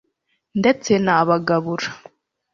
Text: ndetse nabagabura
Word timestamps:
ndetse 0.59 0.91
nabagabura 1.03 1.87